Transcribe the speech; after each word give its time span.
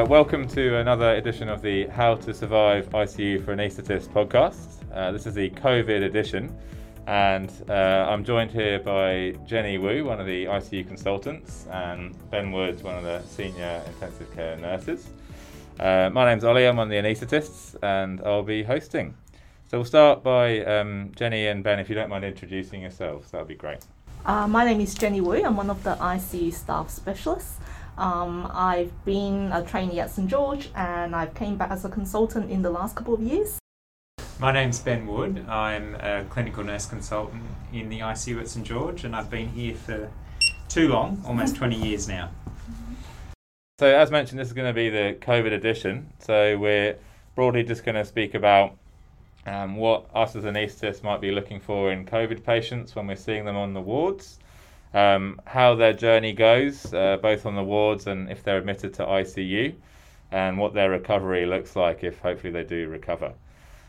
Uh, 0.00 0.04
welcome 0.06 0.48
to 0.48 0.78
another 0.78 1.16
edition 1.16 1.50
of 1.50 1.60
the 1.60 1.86
How 1.88 2.14
to 2.14 2.32
Survive 2.32 2.88
ICU 2.88 3.44
for 3.44 3.54
Anaesthetist 3.54 4.08
podcast. 4.08 4.78
Uh, 4.94 5.12
this 5.12 5.26
is 5.26 5.34
the 5.34 5.50
COVID 5.50 6.04
edition, 6.04 6.56
and 7.06 7.52
uh, 7.68 8.08
I'm 8.08 8.24
joined 8.24 8.50
here 8.50 8.78
by 8.78 9.34
Jenny 9.44 9.76
Wu, 9.76 10.06
one 10.06 10.18
of 10.18 10.26
the 10.26 10.46
ICU 10.46 10.88
consultants, 10.88 11.66
and 11.70 12.16
Ben 12.30 12.50
Woods, 12.50 12.82
one 12.82 12.96
of 12.96 13.04
the 13.04 13.20
senior 13.24 13.82
intensive 13.88 14.34
care 14.34 14.56
nurses. 14.56 15.10
Uh, 15.78 16.08
my 16.10 16.24
name's 16.24 16.44
Ollie, 16.44 16.64
I'm 16.64 16.76
one 16.76 16.86
of 16.86 16.90
the 16.90 16.96
anaesthetists, 16.96 17.76
and 17.82 18.22
I'll 18.24 18.42
be 18.42 18.62
hosting. 18.62 19.14
So 19.66 19.76
we'll 19.78 19.84
start 19.84 20.22
by 20.22 20.64
um, 20.64 21.12
Jenny 21.14 21.48
and 21.48 21.62
Ben, 21.62 21.78
if 21.78 21.90
you 21.90 21.94
don't 21.94 22.08
mind 22.08 22.24
introducing 22.24 22.80
yourselves, 22.80 23.32
that 23.32 23.38
would 23.38 23.48
be 23.48 23.54
great. 23.54 23.84
Uh, 24.24 24.48
my 24.48 24.64
name 24.64 24.80
is 24.80 24.94
Jenny 24.94 25.20
Wu. 25.20 25.44
I'm 25.44 25.56
one 25.56 25.68
of 25.68 25.82
the 25.82 25.96
ICU 25.96 26.54
staff 26.54 26.88
specialists. 26.88 27.58
Um, 28.00 28.50
I've 28.54 29.04
been 29.04 29.52
a 29.52 29.62
trainee 29.62 30.00
at 30.00 30.10
St 30.10 30.26
George 30.26 30.70
and 30.74 31.14
I've 31.14 31.34
came 31.34 31.58
back 31.58 31.70
as 31.70 31.84
a 31.84 31.90
consultant 31.90 32.50
in 32.50 32.62
the 32.62 32.70
last 32.70 32.96
couple 32.96 33.12
of 33.12 33.20
years. 33.20 33.58
My 34.38 34.52
name's 34.52 34.78
Ben 34.78 35.06
Wood. 35.06 35.44
I'm 35.46 35.96
a 35.96 36.24
clinical 36.30 36.64
nurse 36.64 36.86
consultant 36.86 37.42
in 37.74 37.90
the 37.90 37.98
ICU 38.00 38.40
at 38.40 38.48
St 38.48 38.66
George 38.66 39.04
and 39.04 39.14
I've 39.14 39.28
been 39.28 39.50
here 39.50 39.74
for 39.74 40.10
too 40.70 40.88
long, 40.88 41.22
almost 41.26 41.56
20 41.56 41.76
years 41.76 42.08
now. 42.08 42.30
So, 43.78 43.86
as 43.86 44.10
mentioned, 44.10 44.40
this 44.40 44.48
is 44.48 44.54
going 44.54 44.68
to 44.68 44.72
be 44.72 44.88
the 44.88 45.18
COVID 45.20 45.52
edition. 45.52 46.10
So, 46.20 46.56
we're 46.56 46.96
broadly 47.34 47.64
just 47.64 47.84
going 47.84 47.96
to 47.96 48.04
speak 48.06 48.32
about 48.32 48.78
um, 49.44 49.76
what 49.76 50.06
us 50.14 50.34
as 50.36 50.44
anaesthetists 50.44 51.02
might 51.02 51.20
be 51.20 51.32
looking 51.32 51.60
for 51.60 51.92
in 51.92 52.06
COVID 52.06 52.44
patients 52.44 52.96
when 52.96 53.06
we're 53.06 53.16
seeing 53.16 53.44
them 53.44 53.56
on 53.56 53.74
the 53.74 53.80
wards 53.82 54.38
um, 54.94 55.40
how 55.46 55.74
their 55.74 55.92
journey 55.92 56.32
goes, 56.32 56.92
uh, 56.92 57.16
both 57.20 57.46
on 57.46 57.54
the 57.54 57.62
wards 57.62 58.06
and 58.06 58.30
if 58.30 58.42
they're 58.42 58.58
admitted 58.58 58.94
to 58.94 59.04
ICU, 59.04 59.74
and 60.32 60.58
what 60.58 60.74
their 60.74 60.90
recovery 60.90 61.46
looks 61.46 61.76
like 61.76 62.04
if 62.04 62.18
hopefully 62.20 62.52
they 62.52 62.64
do 62.64 62.88
recover. 62.88 63.32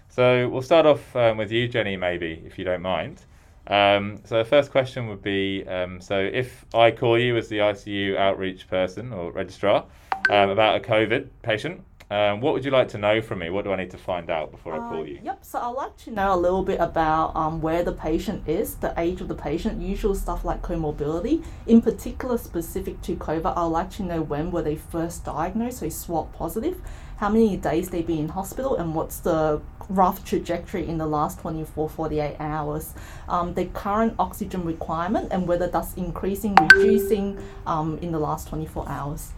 So 0.10 0.50
we'll 0.50 0.62
start 0.62 0.86
off 0.86 1.16
um, 1.16 1.38
with 1.38 1.52
you, 1.52 1.68
Jenny, 1.68 1.96
maybe, 1.96 2.44
if 2.46 2.60
you 2.60 2.66
don't 2.66 2.82
mind. 2.82 3.22
Um, 3.68 4.20
so 4.26 4.38
the 4.40 4.46
first 4.46 4.72
question 4.72 5.08
would 5.08 5.22
be, 5.22 5.66
um, 5.68 6.02
so 6.02 6.20
if 6.20 6.66
I 6.74 6.92
call 6.92 7.18
you 7.18 7.38
as 7.38 7.48
the 7.48 7.60
ICU 7.60 8.18
outreach 8.18 8.68
person 8.68 9.14
or 9.14 9.32
registrar 9.32 9.86
um, 10.30 10.50
about 10.50 10.76
a 10.76 10.80
COVID 10.80 11.30
patient, 11.44 11.82
um, 12.12 12.42
what 12.42 12.54
would 12.54 12.66
you 12.66 12.72
like 12.72 12.90
to 12.90 12.98
know 12.98 13.22
from 13.22 13.40
me? 13.40 13.50
What 13.50 13.64
do 13.64 13.72
I 13.72 13.78
need 13.78 13.92
to 13.92 13.98
find 13.98 14.30
out 14.30 14.52
before 14.52 14.74
uh, 14.74 14.86
I 14.86 14.90
call 14.90 15.08
you? 15.08 15.20
Yep, 15.24 15.46
so 15.46 15.60
I'd 15.60 15.70
like 15.70 15.96
to 15.98 16.12
know 16.12 16.34
a 16.34 16.36
little 16.36 16.62
bit 16.62 16.82
about 16.82 17.34
um, 17.38 17.62
where 17.62 17.84
the 17.84 17.94
patient 17.94 18.48
is, 18.50 18.76
the 18.76 18.94
age 18.98 19.22
of 19.22 19.30
the 19.30 19.36
patient, 19.36 19.82
usual 19.82 20.14
stuff 20.14 20.44
like 20.44 20.62
comorbidity. 20.62 21.42
In 21.68 21.82
particular, 21.82 22.38
specific 22.38 23.02
to 23.04 23.16
COVID, 23.16 23.56
I'd 23.56 23.64
like 23.64 23.90
to 23.92 24.04
know 24.04 24.22
when 24.22 24.52
were 24.52 24.62
they 24.62 24.76
first 24.76 25.24
diagnosed, 25.24 25.80
so 25.80 25.88
swab 25.88 26.34
positive, 26.34 26.82
how 27.16 27.30
many 27.30 27.56
days 27.56 27.90
they've 27.90 28.06
been 28.06 28.20
in 28.20 28.30
hospital, 28.30 28.76
and 28.76 28.94
what's 28.94 29.20
the 29.20 29.62
rough 29.88 30.26
trajectory 30.26 30.86
in 30.88 30.98
the 30.98 31.06
last 31.06 31.40
24, 31.40 31.90
48 31.90 32.36
hours. 32.40 32.94
Um, 33.30 33.54
the 33.54 33.66
current 33.66 34.16
oxygen 34.20 34.66
requirement 34.66 35.30
and 35.32 35.48
whether 35.48 35.68
that's 35.68 35.94
increasing, 35.96 36.56
reducing 36.56 37.40
um, 37.66 37.98
in 38.00 38.12
the 38.12 38.20
last 38.20 38.48
24 38.50 38.88
hours. 38.90 39.32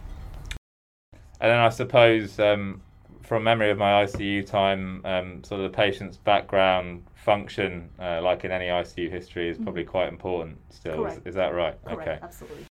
And 1.40 1.50
then 1.50 1.58
I 1.58 1.68
suppose 1.68 2.38
um, 2.38 2.80
from 3.22 3.44
memory 3.44 3.70
of 3.70 3.78
my 3.78 4.04
ICU 4.04 4.46
time, 4.46 5.00
um, 5.04 5.42
sort 5.44 5.60
of 5.60 5.70
the 5.70 5.76
patient's 5.76 6.16
background 6.16 7.04
function, 7.14 7.88
uh, 7.98 8.20
like 8.22 8.44
in 8.44 8.50
any 8.50 8.66
ICU 8.66 9.10
history, 9.10 9.48
is 9.48 9.58
probably 9.58 9.82
mm-hmm. 9.82 9.90
quite 9.90 10.08
important 10.08 10.58
still. 10.70 11.06
Is, 11.06 11.20
is, 11.24 11.34
that 11.34 11.54
right? 11.54 11.76
Correct, 11.84 12.00
okay. 12.00 12.18
Absolutely. 12.22 12.66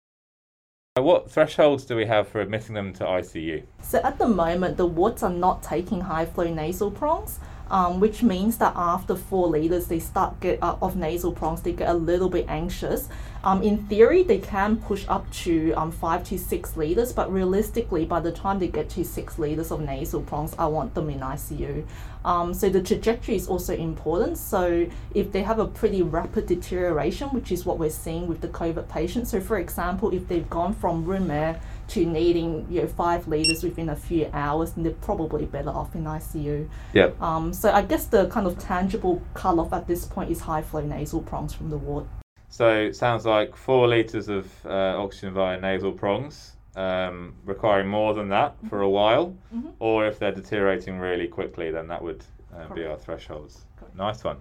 What 0.97 1.31
thresholds 1.31 1.84
do 1.84 1.95
we 1.95 2.06
have 2.06 2.27
for 2.27 2.41
admitting 2.41 2.75
them 2.75 2.93
to 2.94 3.05
ICU? 3.05 3.62
So 3.82 4.00
at 4.03 4.19
the 4.19 4.27
moment, 4.27 4.77
the 4.77 4.87
wards 4.87 5.22
are 5.22 5.31
not 5.31 5.62
taking 5.62 6.00
high 6.00 6.27
flow 6.27 6.53
nasal 6.53 6.91
prongs 6.91 7.38
um, 7.71 8.01
which 8.01 8.23
means 8.23 8.59
that 8.59 8.73
after 8.77 9.15
four 9.15 9.49
liters, 9.49 9.87
they 9.87 9.99
start 9.99 10.41
get 10.41 10.62
uh, 10.62 10.77
of 10.81 10.97
nasal 10.97 11.33
prongs, 11.33 11.62
they 11.62 11.73
get 11.73 11.89
a 11.89 11.95
little 11.95 12.29
bit 12.29 12.47
anxious. 12.49 13.09
Um, 13.45 13.62
in 13.62 13.79
theory, 13.87 14.23
they 14.25 14.39
can 14.39 14.77
push 14.77 15.05
up 15.09 15.31
to 15.45 15.73
um, 15.73 15.93
five 15.93 16.25
to 16.25 16.39
six 16.39 16.77
liters, 16.77 17.12
but 17.12 17.33
realistically, 17.33 18.05
by 18.05 18.21
the 18.21 18.33
time 18.33 18.59
they 18.59 18.69
get 18.69 18.89
to 18.91 19.05
six 19.05 19.39
liters 19.39 19.71
of 19.71 19.81
nasal 19.81 20.23
prongs, 20.23 20.55
I 20.59 20.67
want 20.67 20.95
them 20.95 21.09
in 21.09 21.21
ICU. 21.21 21.87
Um, 22.25 22.53
so 22.53 22.69
the 22.69 22.83
trajectory 22.83 23.37
is 23.37 23.47
also 23.47 23.75
important. 23.75 24.39
So 24.39 24.87
if 25.15 25.31
they 25.33 25.43
have 25.43 25.61
a 25.61 25.67
pretty 25.67 26.03
rapid 26.03 26.47
deterioration, 26.47 27.29
which 27.29 27.53
is 27.53 27.65
what 27.65 27.79
we're 27.79 27.91
seeing 27.91 28.27
with 28.27 28.41
the 28.41 28.49
COVID 28.49 28.89
patients, 28.89 29.31
so 29.31 29.41
for 29.41 29.59
example, 29.59 30.12
if 30.12 30.27
they've 30.27 30.49
gone 30.50 30.75
from 30.75 31.05
room 31.05 31.31
air 31.31 31.61
to 31.88 32.04
needing 32.04 32.66
you 32.71 32.82
know 32.82 32.87
five 32.87 33.26
liters 33.26 33.62
within 33.62 33.88
a 33.88 33.97
few 33.97 34.31
hours, 34.32 34.76
and 34.76 34.84
they're 34.84 34.93
probably 34.93 35.47
better 35.47 35.71
off 35.71 35.94
in 35.94 36.04
ICU. 36.04 36.69
Yeah. 36.93 37.10
Um, 37.21 37.53
so 37.53 37.71
I 37.72 37.82
guess 37.82 38.06
the 38.06 38.26
kind 38.28 38.47
of 38.47 38.59
tangible 38.59 39.22
cutoff 39.34 39.72
at 39.72 39.87
this 39.87 40.04
point 40.04 40.31
is 40.31 40.41
high 40.41 40.62
flow 40.62 40.82
nasal 40.82 41.22
prongs 41.22 41.54
from 41.54 41.71
the 41.71 41.78
ward. 41.78 42.06
So 42.50 42.72
it 42.75 42.97
sounds 42.97 43.26
like 43.26 43.56
four 43.56 43.88
liters 43.88 44.28
of 44.28 44.50
uh, 44.65 44.97
oxygen 45.03 45.34
via 45.34 45.60
nasal 45.60 45.93
prongs. 45.93 46.53
Um, 46.76 47.34
requiring 47.44 47.88
more 47.88 48.15
than 48.15 48.28
that 48.28 48.56
mm-hmm. 48.56 48.69
for 48.69 48.82
a 48.82 48.88
while, 48.88 49.34
mm-hmm. 49.53 49.70
or 49.81 50.06
if 50.06 50.20
they're 50.20 50.31
deteriorating 50.31 51.00
really 51.00 51.26
quickly, 51.26 51.72
then 51.72 51.88
that 51.88 52.00
would 52.00 52.22
uh, 52.55 52.72
be 52.72 52.84
our 52.84 52.97
thresholds. 52.97 53.65
Correct. 53.76 53.97
Nice 53.97 54.22
one. 54.22 54.37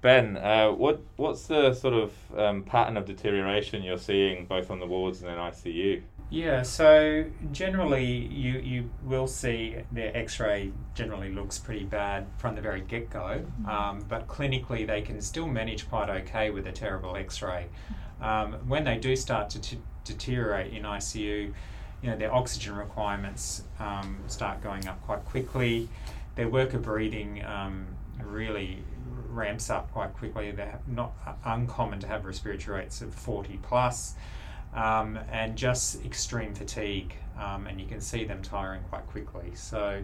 Ben, 0.00 0.36
uh, 0.36 0.70
what 0.70 1.00
what's 1.16 1.46
the 1.48 1.74
sort 1.74 1.94
of 1.94 2.12
um, 2.36 2.62
pattern 2.62 2.96
of 2.96 3.06
deterioration 3.06 3.82
you're 3.82 3.98
seeing 3.98 4.46
both 4.46 4.70
on 4.70 4.78
the 4.78 4.86
wards 4.86 5.22
and 5.22 5.30
in 5.30 5.36
ICU? 5.36 6.02
Yeah, 6.30 6.62
so 6.62 7.24
generally 7.52 8.04
you, 8.04 8.58
you 8.58 8.90
will 9.02 9.26
see 9.26 9.76
their 9.90 10.14
x 10.14 10.38
ray 10.38 10.72
generally 10.94 11.32
looks 11.32 11.58
pretty 11.58 11.84
bad 11.84 12.26
from 12.36 12.54
the 12.54 12.60
very 12.60 12.82
get 12.82 13.08
go, 13.08 13.42
mm-hmm. 13.42 13.66
um, 13.66 14.04
but 14.08 14.28
clinically 14.28 14.86
they 14.86 15.00
can 15.00 15.20
still 15.22 15.46
manage 15.46 15.88
quite 15.88 16.10
okay 16.10 16.50
with 16.50 16.66
a 16.66 16.72
terrible 16.72 17.16
x 17.16 17.40
ray. 17.40 17.66
Um, 18.20 18.54
when 18.66 18.84
they 18.84 18.98
do 18.98 19.16
start 19.16 19.48
to 19.50 19.60
t- 19.60 19.78
deteriorate 20.04 20.72
in 20.74 20.82
ICU, 20.82 21.52
you 22.02 22.10
know, 22.10 22.16
their 22.16 22.34
oxygen 22.34 22.76
requirements 22.76 23.62
um, 23.80 24.18
start 24.26 24.62
going 24.62 24.86
up 24.86 25.00
quite 25.02 25.24
quickly, 25.24 25.88
their 26.34 26.48
worker 26.48 26.78
breathing 26.78 27.42
um, 27.44 27.86
really 28.22 28.82
ramps 29.30 29.70
up 29.70 29.90
quite 29.92 30.12
quickly. 30.12 30.50
They're 30.50 30.80
not 30.86 31.12
uncommon 31.44 32.00
to 32.00 32.06
have 32.06 32.26
respiratory 32.26 32.80
rates 32.80 33.00
of 33.00 33.14
40 33.14 33.58
plus 33.62 34.14
um, 34.74 35.18
and 35.30 35.56
just 35.56 36.04
extreme 36.04 36.54
fatigue, 36.54 37.14
um, 37.38 37.66
and 37.66 37.80
you 37.80 37.86
can 37.86 38.00
see 38.00 38.24
them 38.24 38.42
tiring 38.42 38.82
quite 38.90 39.06
quickly. 39.06 39.52
So, 39.54 40.02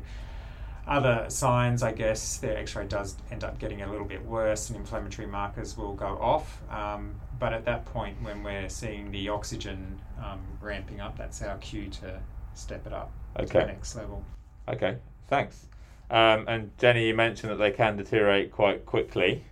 other 0.86 1.26
signs, 1.28 1.82
I 1.82 1.92
guess, 1.92 2.36
their 2.38 2.58
x 2.58 2.76
ray 2.76 2.86
does 2.86 3.16
end 3.30 3.42
up 3.42 3.58
getting 3.58 3.82
a 3.82 3.90
little 3.90 4.06
bit 4.06 4.24
worse, 4.24 4.68
and 4.68 4.78
inflammatory 4.78 5.26
markers 5.26 5.76
will 5.76 5.94
go 5.94 6.18
off. 6.20 6.62
Um, 6.70 7.14
but 7.38 7.52
at 7.52 7.64
that 7.64 7.84
point, 7.86 8.20
when 8.22 8.42
we're 8.42 8.68
seeing 8.68 9.10
the 9.10 9.28
oxygen 9.28 10.00
um, 10.22 10.40
ramping 10.60 11.00
up, 11.00 11.16
that's 11.16 11.42
our 11.42 11.56
cue 11.58 11.88
to 11.88 12.20
step 12.54 12.86
it 12.86 12.92
up 12.92 13.12
okay. 13.36 13.46
to 13.46 13.52
the 13.52 13.66
next 13.66 13.96
level. 13.96 14.24
Okay, 14.68 14.96
thanks. 15.28 15.66
Um, 16.10 16.44
and 16.48 16.70
Jenny, 16.78 17.08
you 17.08 17.14
mentioned 17.14 17.50
that 17.50 17.56
they 17.56 17.70
can 17.70 17.96
deteriorate 17.96 18.52
quite 18.52 18.84
quickly. 18.84 19.44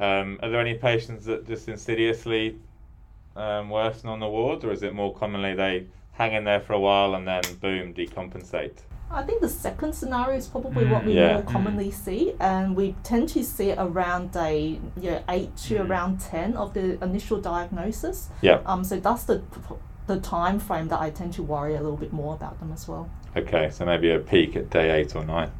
Mm. 0.00 0.22
Um, 0.22 0.38
are 0.42 0.50
there 0.50 0.60
any 0.60 0.74
patients 0.74 1.24
that 1.26 1.46
just 1.46 1.68
insidiously 1.68 2.58
um, 3.36 3.70
worsen 3.70 4.08
on 4.08 4.20
the 4.20 4.28
wards, 4.28 4.64
or 4.64 4.72
is 4.72 4.82
it 4.82 4.94
more 4.94 5.14
commonly 5.14 5.54
they 5.54 5.86
hang 6.12 6.32
in 6.32 6.44
there 6.44 6.60
for 6.60 6.72
a 6.74 6.80
while 6.80 7.14
and 7.14 7.26
then 7.26 7.42
boom 7.60 7.92
decompensate? 7.94 8.78
I 9.10 9.22
think 9.22 9.40
the 9.40 9.48
second 9.48 9.92
scenario 9.92 10.36
is 10.36 10.48
probably 10.48 10.84
mm, 10.84 10.90
what 10.90 11.04
we 11.04 11.12
yeah. 11.12 11.34
more 11.34 11.42
commonly 11.42 11.90
see, 11.90 12.34
and 12.40 12.74
we 12.74 12.96
tend 13.02 13.28
to 13.30 13.44
see 13.44 13.70
it 13.70 13.78
around 13.78 14.32
day 14.32 14.80
yeah, 15.00 15.22
eight 15.28 15.56
to 15.58 15.76
mm. 15.76 15.88
around 15.88 16.20
ten 16.20 16.56
of 16.56 16.74
the 16.74 17.02
initial 17.02 17.40
diagnosis. 17.40 18.30
Yeah. 18.40 18.60
Um. 18.66 18.82
So 18.82 18.98
that's 18.98 19.24
the 19.24 19.42
the 20.06 20.20
time 20.20 20.58
frame 20.58 20.88
that 20.88 21.00
I 21.00 21.10
tend 21.10 21.32
to 21.34 21.42
worry 21.42 21.74
a 21.74 21.80
little 21.80 21.96
bit 21.96 22.12
more 22.12 22.34
about 22.34 22.58
them 22.60 22.72
as 22.72 22.88
well. 22.88 23.08
Okay, 23.36 23.70
so 23.70 23.84
maybe 23.84 24.10
a 24.10 24.18
peak 24.18 24.56
at 24.56 24.70
day 24.70 24.90
eight 24.90 25.14
or 25.14 25.24
nine. 25.24 25.50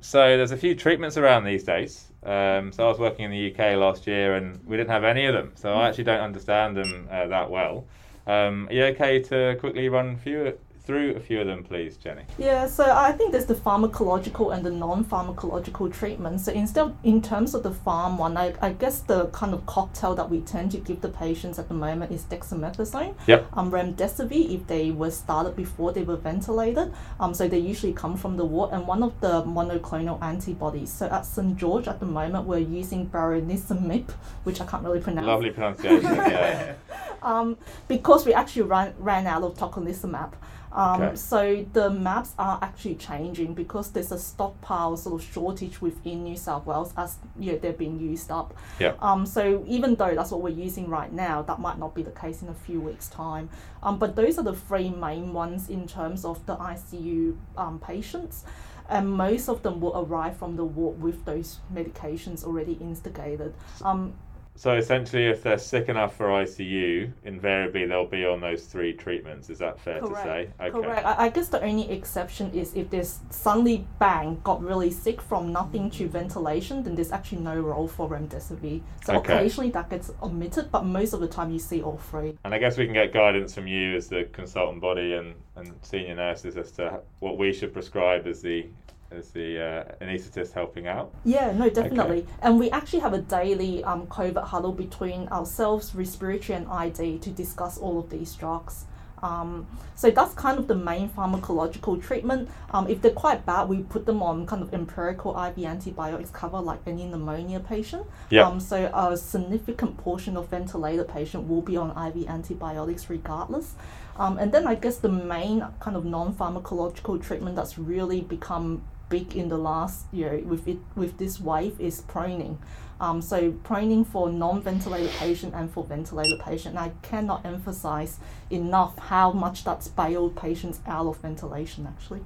So 0.00 0.36
there's 0.36 0.52
a 0.52 0.56
few 0.56 0.74
treatments 0.74 1.16
around 1.16 1.44
these 1.44 1.64
days. 1.64 2.06
Um, 2.22 2.72
so 2.72 2.84
I 2.84 2.88
was 2.88 2.98
working 2.98 3.24
in 3.24 3.30
the 3.30 3.52
UK 3.52 3.76
last 3.76 4.06
year, 4.06 4.34
and 4.34 4.64
we 4.66 4.76
didn't 4.76 4.90
have 4.90 5.04
any 5.04 5.26
of 5.26 5.34
them. 5.34 5.52
So 5.54 5.72
I 5.72 5.88
actually 5.88 6.04
don't 6.04 6.20
understand 6.20 6.76
them 6.76 7.08
uh, 7.10 7.26
that 7.28 7.50
well. 7.50 7.86
Um, 8.26 8.68
are 8.68 8.72
you 8.72 8.84
okay 8.86 9.20
to 9.22 9.56
quickly 9.58 9.88
run 9.88 10.18
through 10.18 10.58
through 10.88 11.14
a 11.16 11.20
few 11.20 11.38
of 11.38 11.46
them, 11.46 11.62
please, 11.62 11.98
Jenny? 11.98 12.22
Yeah, 12.38 12.66
so 12.66 12.82
I 12.82 13.12
think 13.12 13.32
there's 13.32 13.44
the 13.44 13.54
pharmacological 13.54 14.54
and 14.54 14.64
the 14.64 14.70
non-pharmacological 14.70 15.92
treatment. 15.92 16.40
So 16.40 16.50
instead, 16.50 16.86
of, 16.86 16.96
in 17.04 17.20
terms 17.20 17.54
of 17.54 17.62
the 17.62 17.72
pharm 17.72 18.16
one, 18.16 18.38
I, 18.38 18.54
I 18.62 18.72
guess 18.72 19.00
the 19.00 19.26
kind 19.26 19.52
of 19.52 19.66
cocktail 19.66 20.14
that 20.14 20.30
we 20.30 20.40
tend 20.40 20.70
to 20.70 20.78
give 20.78 21.02
the 21.02 21.10
patients 21.10 21.58
at 21.58 21.68
the 21.68 21.74
moment 21.74 22.10
is 22.10 22.24
dexamethasone, 22.24 23.14
yep. 23.26 23.46
um, 23.52 23.70
remdesivir 23.70 24.54
if 24.54 24.66
they 24.66 24.90
were 24.90 25.10
started 25.10 25.54
before 25.56 25.92
they 25.92 26.04
were 26.04 26.16
ventilated. 26.16 26.90
Um, 27.20 27.34
so 27.34 27.46
they 27.46 27.58
usually 27.58 27.92
come 27.92 28.16
from 28.16 28.38
the 28.38 28.46
ward, 28.46 28.72
and 28.72 28.86
one 28.86 29.02
of 29.02 29.20
the 29.20 29.42
monoclonal 29.42 30.22
antibodies. 30.22 30.90
So 30.90 31.06
at 31.08 31.26
St 31.26 31.54
George 31.58 31.86
at 31.86 32.00
the 32.00 32.06
moment, 32.06 32.46
we're 32.46 32.60
using 32.60 33.10
baricitinib, 33.10 34.08
which 34.44 34.62
I 34.62 34.64
can't 34.64 34.82
really 34.84 35.00
pronounce. 35.00 35.26
Lovely 35.26 35.50
pronunciation, 35.50 36.02
yeah. 36.02 36.76
um, 37.22 37.58
because 37.88 38.24
we 38.24 38.32
actually 38.32 38.62
ran, 38.62 38.94
ran 38.98 39.26
out 39.26 39.42
of 39.42 39.54
tocilizumab. 39.54 40.32
Um, 40.72 41.02
Okay. 41.02 41.16
So 41.16 41.66
the 41.72 41.90
mabs 41.90 42.32
are 42.38 42.58
actually 42.62 42.96
changing 42.96 43.54
because 43.54 43.92
there's 43.92 44.12
a 44.12 44.18
stockpile 44.18 44.96
sort 44.96 45.20
of 45.20 45.28
shortage 45.28 45.80
within 45.80 46.24
New 46.24 46.36
South 46.36 46.66
Wales 46.66 46.92
as 46.96 47.16
you 47.38 47.52
know, 47.52 47.58
they're 47.58 47.72
being 47.72 47.98
used 48.00 48.30
up. 48.30 48.54
Yeah. 48.78 48.94
Um, 49.00 49.26
so 49.26 49.64
even 49.66 49.94
though 49.94 50.14
that's 50.14 50.30
what 50.30 50.42
we're 50.42 50.50
using 50.50 50.88
right 50.88 51.12
now, 51.12 51.42
that 51.42 51.60
might 51.60 51.78
not 51.78 51.94
be 51.94 52.02
the 52.02 52.10
case 52.10 52.42
in 52.42 52.48
a 52.48 52.54
few 52.54 52.80
weeks' 52.80 53.08
time. 53.08 53.48
Um, 53.82 53.98
but 53.98 54.16
those 54.16 54.38
are 54.38 54.44
the 54.44 54.54
three 54.54 54.90
main 54.90 55.32
ones 55.32 55.68
in 55.68 55.86
terms 55.86 56.24
of 56.24 56.44
the 56.46 56.56
ICU 56.56 57.36
um, 57.56 57.78
patients. 57.78 58.44
And 58.90 59.12
most 59.12 59.48
of 59.50 59.62
them 59.62 59.80
will 59.80 59.94
arrive 60.02 60.38
from 60.38 60.56
the 60.56 60.64
ward 60.64 61.02
with 61.02 61.24
those 61.26 61.58
medications 61.72 62.42
already 62.42 62.72
instigated. 62.80 63.54
Um, 63.82 64.14
So 64.58 64.74
essentially, 64.74 65.26
if 65.26 65.44
they're 65.44 65.56
sick 65.56 65.88
enough 65.88 66.16
for 66.16 66.26
ICU, 66.30 67.12
invariably 67.22 67.86
they'll 67.86 68.08
be 68.08 68.24
on 68.26 68.40
those 68.40 68.64
three 68.64 68.92
treatments. 68.92 69.50
Is 69.50 69.58
that 69.58 69.78
fair 69.78 70.00
to 70.00 70.08
say? 70.16 70.50
Correct. 70.58 70.72
Correct. 70.74 71.06
I, 71.06 71.26
I 71.26 71.28
guess 71.28 71.46
the 71.46 71.62
only 71.62 71.88
exception 71.88 72.50
is 72.50 72.74
if 72.74 72.90
there's 72.90 73.20
suddenly 73.30 73.86
bang 74.00 74.40
got 74.42 74.60
really 74.60 74.90
sick 74.90 75.22
from 75.22 75.52
nothing 75.52 75.88
to 75.92 76.08
ventilation, 76.08 76.82
then 76.82 76.96
there's 76.96 77.12
actually 77.12 77.38
no 77.38 77.54
role 77.60 77.86
for 77.86 78.08
remdesivir. 78.08 78.80
So 79.04 79.14
Okay. 79.18 79.36
occasionally 79.36 79.70
that 79.70 79.90
gets 79.90 80.10
omitted, 80.20 80.72
but 80.72 80.84
most 80.84 81.12
of 81.12 81.20
the 81.20 81.28
time 81.28 81.52
you 81.52 81.60
see 81.60 81.80
all 81.80 81.98
three. 81.98 82.36
And 82.44 82.52
I 82.52 82.58
guess 82.58 82.76
we 82.76 82.84
can 82.84 82.94
get 82.94 83.12
guidance 83.12 83.54
from 83.54 83.68
you 83.68 83.94
as 83.94 84.08
the 84.08 84.24
consultant 84.32 84.80
body 84.80 85.12
and, 85.12 85.36
and 85.54 85.72
senior 85.82 86.16
nurses 86.16 86.56
as 86.56 86.72
to 86.72 86.98
what 87.20 87.38
we 87.38 87.52
should 87.52 87.72
prescribe 87.72 88.26
as 88.26 88.42
the 88.42 88.66
as 89.10 89.30
the 89.30 89.58
uh, 89.58 90.04
anaesthetist 90.04 90.52
helping 90.52 90.86
out. 90.86 91.12
Yeah, 91.24 91.52
no, 91.52 91.70
definitely. 91.70 92.26
And 92.42 92.58
we 92.58 92.70
actually 92.70 93.00
have 93.00 93.14
a 93.14 93.22
daily 93.22 93.82
um, 93.84 94.06
COVID 94.06 94.44
huddle 94.44 94.72
between 94.72 95.28
ourselves, 95.28 95.94
respiratory, 95.94 96.56
and 96.56 96.68
ID 96.68 97.18
to 97.18 97.30
discuss 97.30 97.78
all 97.78 97.98
of 97.98 98.10
these 98.10 98.34
drugs. 98.34 98.84
Um, 99.22 99.66
so 99.94 100.10
that's 100.10 100.32
kind 100.34 100.58
of 100.58 100.68
the 100.68 100.74
main 100.74 101.08
pharmacological 101.08 102.00
treatment. 102.00 102.48
Um, 102.70 102.88
if 102.88 103.02
they're 103.02 103.10
quite 103.10 103.44
bad, 103.44 103.68
we 103.68 103.82
put 103.82 104.06
them 104.06 104.22
on 104.22 104.46
kind 104.46 104.62
of 104.62 104.72
empirical 104.72 105.36
IV 105.36 105.58
antibiotics 105.64 106.30
cover 106.30 106.60
like 106.60 106.80
any 106.86 107.04
pneumonia 107.06 107.60
patient. 107.60 108.06
Yeah. 108.30 108.46
Um, 108.46 108.60
so 108.60 108.90
a 108.94 109.16
significant 109.16 109.96
portion 109.96 110.36
of 110.36 110.48
ventilated 110.48 111.08
patient 111.08 111.48
will 111.48 111.62
be 111.62 111.76
on 111.76 111.90
IV 111.90 112.28
antibiotics 112.28 113.10
regardless. 113.10 113.74
Um, 114.16 114.38
and 114.38 114.52
then 114.52 114.66
I 114.66 114.74
guess 114.74 114.98
the 114.98 115.08
main 115.08 115.66
kind 115.80 115.96
of 115.96 116.04
non-pharmacological 116.04 117.22
treatment 117.22 117.56
that's 117.56 117.78
really 117.78 118.20
become 118.20 118.82
big 119.08 119.36
in 119.36 119.48
the 119.48 119.58
last 119.58 120.06
year 120.12 120.38
with 120.38 120.66
it 120.68 120.78
with 120.94 121.18
this 121.18 121.40
wave 121.40 121.80
is 121.80 122.02
proning. 122.02 122.58
Um, 123.00 123.22
so 123.22 123.52
proning 123.52 124.04
for 124.06 124.28
non-ventilated 124.28 125.10
patient 125.12 125.54
and 125.54 125.70
for 125.70 125.84
ventilated 125.84 126.40
patient. 126.40 126.76
And 126.76 126.78
I 126.78 126.92
cannot 127.02 127.46
emphasize 127.46 128.18
enough 128.50 128.98
how 128.98 129.30
much 129.32 129.64
that's 129.64 129.88
bailed 129.88 130.36
patients 130.36 130.80
out 130.86 131.06
of 131.06 131.18
ventilation 131.18 131.86
actually. 131.86 132.20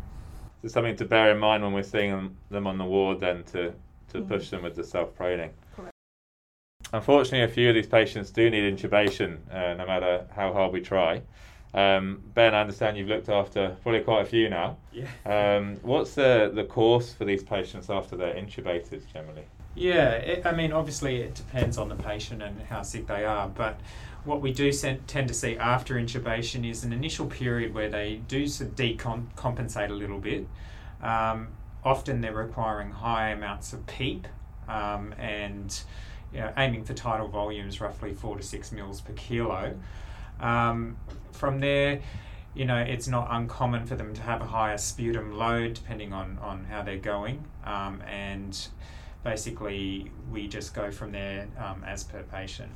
So 0.62 0.68
something 0.68 0.96
to 0.96 1.04
bear 1.04 1.32
in 1.32 1.38
mind 1.38 1.62
when 1.62 1.72
we're 1.72 1.82
seeing 1.82 2.36
them, 2.50 2.66
on 2.66 2.78
the 2.78 2.84
ward 2.84 3.20
then 3.20 3.44
to, 3.52 3.74
to 4.12 4.22
push 4.22 4.48
them 4.48 4.62
with 4.62 4.76
the 4.76 4.84
self-proning. 4.84 5.50
Correct. 5.76 5.92
Unfortunately, 6.92 7.42
a 7.42 7.48
few 7.48 7.68
of 7.68 7.74
these 7.74 7.86
patients 7.86 8.30
do 8.30 8.48
need 8.48 8.72
intubation, 8.72 9.38
uh, 9.52 9.74
no 9.74 9.86
matter 9.86 10.26
how 10.34 10.52
hard 10.52 10.72
we 10.72 10.80
try. 10.80 11.20
Um, 11.74 12.22
ben, 12.34 12.54
I 12.54 12.60
understand 12.60 12.96
you've 12.98 13.08
looked 13.08 13.28
after 13.28 13.76
probably 13.82 14.00
quite 14.00 14.22
a 14.22 14.26
few 14.26 14.50
now. 14.50 14.76
Yeah. 14.92 15.06
Um, 15.24 15.78
what's 15.82 16.14
the, 16.14 16.50
the 16.54 16.64
course 16.64 17.12
for 17.14 17.24
these 17.24 17.42
patients 17.42 17.88
after 17.88 18.16
they're 18.16 18.34
intubated 18.34 19.02
generally? 19.12 19.44
Yeah, 19.74 20.10
it, 20.10 20.44
I 20.46 20.52
mean, 20.52 20.72
obviously 20.72 21.22
it 21.22 21.34
depends 21.34 21.78
on 21.78 21.88
the 21.88 21.94
patient 21.96 22.42
and 22.42 22.60
how 22.62 22.82
sick 22.82 23.06
they 23.06 23.24
are, 23.24 23.48
but 23.48 23.80
what 24.24 24.42
we 24.42 24.52
do 24.52 24.70
tend 24.70 25.28
to 25.28 25.34
see 25.34 25.56
after 25.56 25.94
intubation 25.94 26.68
is 26.68 26.84
an 26.84 26.92
initial 26.92 27.26
period 27.26 27.74
where 27.74 27.88
they 27.88 28.20
do 28.28 28.44
s- 28.44 28.60
decompensate 28.60 29.90
a 29.90 29.94
little 29.94 30.18
bit. 30.18 30.46
Um, 31.02 31.48
often 31.82 32.20
they're 32.20 32.34
requiring 32.34 32.90
high 32.90 33.30
amounts 33.30 33.72
of 33.72 33.86
PEEP 33.86 34.28
um, 34.68 35.14
and 35.18 35.82
you 36.32 36.40
know, 36.40 36.52
aiming 36.56 36.84
for 36.84 36.94
tidal 36.94 37.28
volumes 37.28 37.80
roughly 37.80 38.12
four 38.14 38.36
to 38.36 38.42
six 38.42 38.72
mils 38.72 39.00
per 39.00 39.12
kilo. 39.14 39.74
Um, 40.42 40.96
from 41.32 41.60
there, 41.60 42.00
you 42.54 42.64
know, 42.66 42.78
it's 42.78 43.08
not 43.08 43.28
uncommon 43.30 43.86
for 43.86 43.94
them 43.94 44.12
to 44.14 44.22
have 44.22 44.42
a 44.42 44.46
higher 44.46 44.76
sputum 44.76 45.32
load 45.32 45.74
depending 45.74 46.12
on, 46.12 46.38
on 46.42 46.64
how 46.64 46.82
they're 46.82 46.98
going. 46.98 47.44
Um, 47.64 48.02
and 48.02 48.68
basically, 49.24 50.10
we 50.30 50.48
just 50.48 50.74
go 50.74 50.90
from 50.90 51.12
there 51.12 51.48
um, 51.58 51.82
as 51.84 52.04
per 52.04 52.22
patient. 52.24 52.70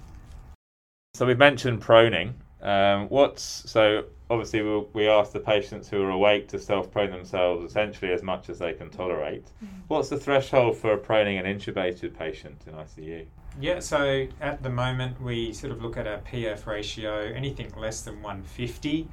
So 1.15 1.27
we've 1.27 1.39
mentioned 1.39 1.83
proning. 1.83 2.35
Um, 2.63 3.09
what's 3.09 3.71
so 3.71 4.05
obviously 4.31 4.63
we 4.63 4.85
we 4.95 5.09
ask 5.09 5.33
the 5.33 5.41
patients 5.41 5.89
who 5.89 6.03
are 6.03 6.11
awake 6.11 6.49
to 6.49 6.59
self-prone 6.59 7.11
themselves 7.11 7.65
essentially 7.65 8.13
as 8.13 8.23
much 8.23 8.49
as 8.49 8.59
they 8.59 8.73
can 8.73 8.91
tolerate. 8.91 9.47
What's 9.89 10.09
the 10.09 10.19
threshold 10.19 10.77
for 10.77 10.97
proning 10.97 11.39
an 11.39 11.47
intubated 11.47 12.17
patient 12.17 12.63
in 12.67 12.73
ICU? 12.73 13.27
Yeah, 13.59 13.81
so 13.81 14.27
at 14.39 14.63
the 14.63 14.69
moment 14.69 15.21
we 15.21 15.55
sort 15.55 15.73
of 15.73 15.81
look 15.81 15.97
at 15.97 16.07
a 16.07 16.21
PF 16.31 16.67
ratio, 16.67 17.21
anything 17.21 17.73
less 17.75 18.03
than 18.03 18.23
150 18.23 19.09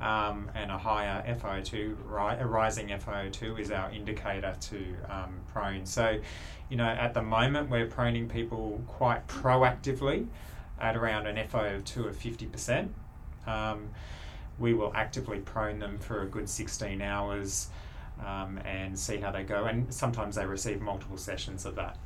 um, 0.00 0.48
and 0.54 0.70
a 0.70 0.78
higher 0.78 1.24
FiO2, 1.36 1.96
ri- 2.04 2.38
a 2.38 2.46
rising 2.46 2.88
FiO2 2.88 3.58
is 3.58 3.72
our 3.72 3.90
indicator 3.90 4.54
to 4.60 4.94
um, 5.08 5.40
prone. 5.52 5.84
So, 5.84 6.20
you 6.68 6.76
know, 6.76 6.86
at 6.86 7.12
the 7.12 7.22
moment 7.22 7.70
we're 7.70 7.88
proning 7.88 8.28
people 8.28 8.80
quite 8.86 9.26
proactively 9.26 10.28
at 10.80 10.96
around 10.96 11.26
an 11.26 11.34
FiO2 11.48 12.06
of 12.06 12.16
50%. 12.16 12.90
Um, 13.48 13.88
we 14.60 14.74
will 14.74 14.92
actively 14.94 15.40
prone 15.40 15.80
them 15.80 15.98
for 15.98 16.22
a 16.22 16.26
good 16.26 16.48
16 16.48 17.02
hours 17.02 17.68
um, 18.24 18.58
and 18.58 18.96
see 18.96 19.16
how 19.16 19.32
they 19.32 19.42
go. 19.42 19.64
And 19.64 19.92
sometimes 19.92 20.36
they 20.36 20.46
receive 20.46 20.80
multiple 20.80 21.16
sessions 21.16 21.66
of 21.66 21.74
that. 21.74 21.96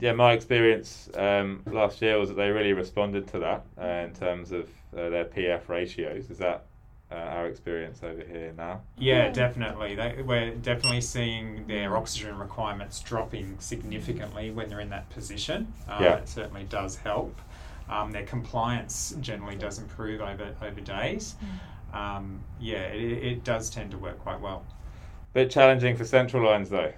Yeah, 0.00 0.12
my 0.12 0.32
experience 0.32 1.08
um, 1.14 1.62
last 1.66 2.00
year 2.02 2.18
was 2.18 2.28
that 2.30 2.36
they 2.36 2.50
really 2.50 2.72
responded 2.72 3.26
to 3.28 3.38
that 3.40 3.64
uh, 3.80 3.86
in 4.06 4.12
terms 4.14 4.52
of 4.52 4.68
uh, 4.96 5.08
their 5.08 5.24
PF 5.24 5.68
ratios. 5.68 6.30
Is 6.30 6.38
that 6.38 6.64
uh, 7.10 7.14
our 7.14 7.46
experience 7.46 8.00
over 8.02 8.22
here 8.24 8.52
now? 8.56 8.80
Yeah, 8.98 9.26
Yeah. 9.26 9.30
definitely. 9.32 9.94
They, 9.94 10.22
we're 10.22 10.54
definitely 10.54 11.00
seeing 11.02 11.66
their 11.66 11.96
oxygen 11.96 12.38
requirements 12.38 13.00
dropping 13.00 13.58
significantly 13.60 14.50
when 14.50 14.68
they're 14.68 14.80
in 14.80 14.90
that 14.90 15.10
position. 15.10 15.72
Uh, 15.88 15.98
Yeah. 16.00 16.16
It 16.16 16.28
certainly 16.28 16.64
does 16.64 16.96
help. 16.96 17.38
Um, 17.88 18.12
their 18.12 18.24
compliance 18.24 19.14
generally 19.20 19.56
does 19.56 19.78
improve 19.78 20.20
over, 20.22 20.54
over 20.62 20.80
days. 20.80 21.34
Um, 21.92 22.40
yeah, 22.58 22.84
it, 22.84 23.24
it 23.24 23.44
does 23.44 23.68
tend 23.68 23.90
to 23.90 23.98
work 23.98 24.18
quite 24.20 24.40
well. 24.40 24.64
Bit 25.34 25.50
challenging 25.50 25.96
for 25.96 26.04
central 26.04 26.44
lines 26.44 26.70
though. 26.70 26.92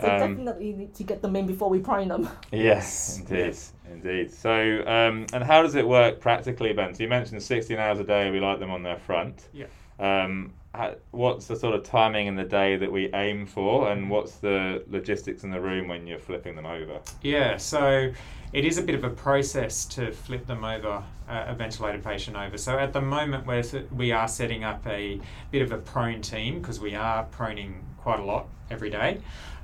So 0.00 0.08
Um, 0.08 0.18
definitely 0.20 0.72
need 0.72 0.94
to 0.94 1.04
get 1.04 1.22
them 1.22 1.36
in 1.36 1.46
before 1.46 1.70
we 1.70 1.78
prone 1.78 2.08
them. 2.08 2.28
Yes, 2.50 3.18
Yes, 3.18 3.18
indeed, 3.18 3.38
yes. 3.46 3.72
indeed. 3.90 4.30
So, 4.32 4.82
um, 4.86 5.26
and 5.32 5.44
how 5.44 5.62
does 5.62 5.74
it 5.74 5.86
work 5.86 6.20
practically, 6.20 6.72
Ben? 6.72 6.94
So 6.94 7.02
you 7.02 7.08
mentioned 7.08 7.42
16 7.42 7.78
hours 7.78 8.00
a 8.00 8.04
day. 8.04 8.30
We 8.30 8.40
like 8.40 8.58
them 8.58 8.70
on 8.70 8.82
their 8.82 8.98
front. 8.98 9.48
Yeah. 9.52 9.66
Um, 10.00 10.52
how, 10.74 10.96
what's 11.12 11.46
the 11.46 11.54
sort 11.54 11.76
of 11.76 11.84
timing 11.84 12.26
in 12.26 12.34
the 12.34 12.42
day 12.44 12.76
that 12.76 12.90
we 12.90 13.12
aim 13.14 13.46
for, 13.46 13.90
and 13.92 14.10
what's 14.10 14.36
the 14.38 14.82
logistics 14.88 15.44
in 15.44 15.50
the 15.50 15.60
room 15.60 15.86
when 15.86 16.04
you're 16.04 16.18
flipping 16.18 16.56
them 16.56 16.66
over? 16.66 16.98
Yeah, 17.22 17.56
so 17.58 18.10
it 18.52 18.64
is 18.64 18.76
a 18.78 18.82
bit 18.82 18.96
of 18.96 19.04
a 19.04 19.10
process 19.10 19.84
to 19.86 20.10
flip 20.10 20.46
them 20.46 20.64
over, 20.64 21.04
uh, 21.28 21.44
a 21.46 21.54
ventilated 21.54 22.02
patient 22.02 22.36
over. 22.36 22.58
So 22.58 22.76
at 22.76 22.92
the 22.92 23.00
moment, 23.00 23.46
we're, 23.46 23.62
we 23.94 24.10
are 24.10 24.26
setting 24.26 24.64
up 24.64 24.84
a 24.88 25.20
bit 25.52 25.62
of 25.62 25.70
a 25.70 25.78
prone 25.78 26.20
team 26.20 26.60
because 26.60 26.80
we 26.80 26.96
are 26.96 27.24
proning 27.26 27.74
quite 27.98 28.18
a 28.18 28.24
lot 28.24 28.48
every 28.68 28.90
day. 28.90 29.20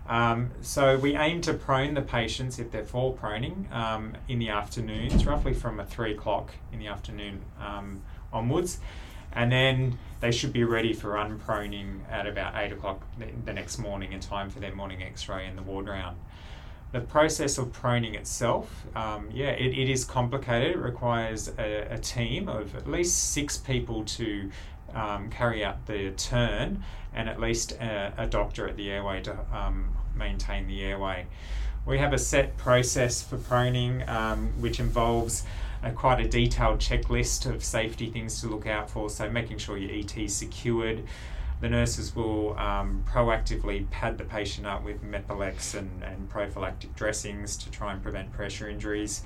Um, 0.08 0.50
so 0.60 0.98
we 0.98 1.14
aim 1.16 1.40
to 1.42 1.54
prone 1.54 1.94
the 1.94 2.02
patients 2.02 2.58
if 2.58 2.72
they're 2.72 2.84
fall 2.84 3.16
proning 3.16 3.70
um, 3.72 4.16
in 4.28 4.40
the 4.40 4.48
afternoons, 4.48 5.24
roughly 5.24 5.54
from 5.54 5.78
a 5.78 5.84
three 5.84 6.12
o'clock 6.12 6.52
in 6.72 6.80
the 6.80 6.88
afternoon 6.88 7.42
um, 7.60 8.02
onwards, 8.32 8.80
and 9.32 9.52
then 9.52 9.98
they 10.20 10.32
should 10.32 10.52
be 10.52 10.64
ready 10.64 10.92
for 10.92 11.16
unproning 11.16 12.00
at 12.10 12.26
about 12.26 12.56
eight 12.56 12.72
o'clock 12.72 13.06
the, 13.18 13.52
next 13.52 13.78
morning 13.78 14.12
in 14.12 14.20
time 14.20 14.50
for 14.50 14.58
their 14.58 14.74
morning 14.74 15.02
X-ray 15.02 15.46
and 15.46 15.56
the 15.56 15.62
ward 15.62 15.86
round. 15.86 16.16
The 16.92 17.00
process 17.00 17.56
of 17.56 17.68
proning 17.68 18.14
itself, 18.14 18.84
um, 18.96 19.28
yeah, 19.32 19.50
it, 19.50 19.78
it 19.78 19.88
is 19.88 20.04
complicated. 20.04 20.72
It 20.72 20.78
requires 20.78 21.48
a, 21.56 21.86
a 21.88 21.98
team 21.98 22.48
of 22.48 22.74
at 22.74 22.90
least 22.90 23.32
six 23.32 23.56
people 23.56 24.04
to 24.04 24.50
um, 24.94 25.30
carry 25.30 25.64
out 25.64 25.86
the 25.86 26.10
turn 26.12 26.84
and 27.12 27.28
at 27.28 27.40
least 27.40 27.72
a, 27.72 28.12
a 28.16 28.26
doctor 28.26 28.68
at 28.68 28.76
the 28.76 28.90
airway 28.90 29.20
to 29.22 29.36
um, 29.52 29.96
maintain 30.14 30.66
the 30.66 30.82
airway. 30.82 31.26
We 31.86 31.98
have 31.98 32.12
a 32.12 32.18
set 32.18 32.56
process 32.56 33.22
for 33.22 33.36
proning, 33.36 34.06
um, 34.08 34.52
which 34.60 34.80
involves 34.80 35.44
a, 35.82 35.90
quite 35.90 36.20
a 36.20 36.28
detailed 36.28 36.78
checklist 36.78 37.46
of 37.46 37.64
safety 37.64 38.10
things 38.10 38.40
to 38.42 38.48
look 38.48 38.66
out 38.66 38.90
for. 38.90 39.08
So, 39.08 39.30
making 39.30 39.58
sure 39.58 39.76
your 39.78 39.90
ET 39.98 40.16
is 40.16 40.36
secured. 40.36 41.04
The 41.60 41.68
nurses 41.68 42.14
will 42.14 42.58
um, 42.58 43.04
proactively 43.06 43.88
pad 43.90 44.16
the 44.18 44.24
patient 44.24 44.66
up 44.66 44.82
with 44.82 45.02
Mepilex 45.02 45.74
and, 45.74 46.02
and 46.02 46.28
prophylactic 46.28 46.94
dressings 46.94 47.56
to 47.58 47.70
try 47.70 47.92
and 47.92 48.02
prevent 48.02 48.32
pressure 48.32 48.68
injuries. 48.68 49.22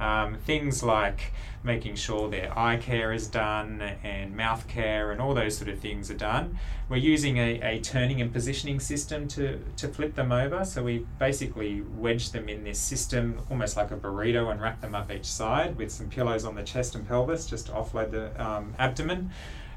Um, 0.00 0.36
things 0.36 0.82
like 0.82 1.32
making 1.64 1.96
sure 1.96 2.30
their 2.30 2.56
eye 2.56 2.76
care 2.76 3.12
is 3.12 3.26
done 3.26 3.82
and 4.02 4.36
mouth 4.36 4.66
care 4.68 5.10
and 5.10 5.20
all 5.20 5.34
those 5.34 5.56
sort 5.56 5.68
of 5.68 5.78
things 5.80 6.10
are 6.10 6.16
done. 6.16 6.58
We're 6.88 6.96
using 6.96 7.36
a, 7.38 7.60
a 7.60 7.80
turning 7.80 8.20
and 8.20 8.32
positioning 8.32 8.80
system 8.80 9.26
to, 9.28 9.58
to 9.76 9.88
flip 9.88 10.14
them 10.14 10.30
over. 10.30 10.64
So 10.64 10.84
we 10.84 11.06
basically 11.18 11.82
wedge 11.96 12.30
them 12.30 12.48
in 12.48 12.64
this 12.64 12.78
system 12.78 13.40
almost 13.50 13.76
like 13.76 13.90
a 13.90 13.96
burrito 13.96 14.50
and 14.50 14.60
wrap 14.60 14.80
them 14.80 14.94
up 14.94 15.10
each 15.10 15.26
side 15.26 15.76
with 15.76 15.90
some 15.90 16.08
pillows 16.08 16.44
on 16.44 16.54
the 16.54 16.62
chest 16.62 16.94
and 16.94 17.06
pelvis 17.06 17.46
just 17.46 17.66
to 17.66 17.72
offload 17.72 18.10
the 18.12 18.42
um, 18.42 18.74
abdomen. 18.78 19.30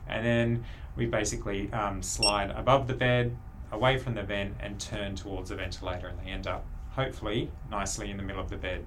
And 0.07 0.25
then 0.25 0.63
we 0.95 1.05
basically 1.05 1.71
um, 1.73 2.03
slide 2.03 2.51
above 2.51 2.87
the 2.87 2.93
bed, 2.93 3.35
away 3.71 3.97
from 3.97 4.15
the 4.15 4.23
vent, 4.23 4.55
and 4.59 4.79
turn 4.79 5.15
towards 5.15 5.49
the 5.49 5.55
ventilator, 5.55 6.07
and 6.07 6.19
they 6.19 6.31
end 6.31 6.47
up 6.47 6.65
hopefully 6.91 7.49
nicely 7.69 8.11
in 8.11 8.17
the 8.17 8.23
middle 8.23 8.41
of 8.41 8.49
the 8.49 8.57
bed. 8.57 8.85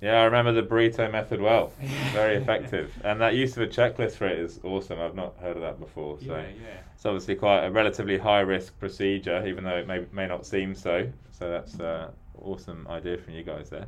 Yeah, 0.00 0.20
I 0.20 0.24
remember 0.24 0.52
the 0.52 0.62
burrito 0.62 1.10
method 1.10 1.40
well. 1.40 1.72
Very 2.12 2.36
effective. 2.36 2.92
And 3.04 3.20
that 3.20 3.34
use 3.34 3.56
of 3.56 3.62
a 3.62 3.66
checklist 3.66 4.12
for 4.12 4.26
it 4.26 4.38
is 4.38 4.60
awesome. 4.64 5.00
I've 5.00 5.14
not 5.14 5.36
heard 5.38 5.56
of 5.56 5.62
that 5.62 5.78
before. 5.78 6.18
So 6.20 6.26
Yeah, 6.26 6.40
yeah. 6.40 6.78
it's 6.94 7.06
obviously 7.06 7.34
quite 7.36 7.64
a 7.64 7.70
relatively 7.70 8.18
high 8.18 8.40
risk 8.40 8.78
procedure, 8.78 9.46
even 9.46 9.64
though 9.64 9.76
it 9.76 9.86
may, 9.86 10.04
may 10.12 10.26
not 10.26 10.46
seem 10.46 10.74
so. 10.74 11.08
So 11.30 11.50
that's 11.50 11.78
uh, 11.80 12.10
awesome 12.40 12.86
idea 12.88 13.18
from 13.18 13.34
you 13.34 13.42
guys 13.42 13.70
there. 13.70 13.86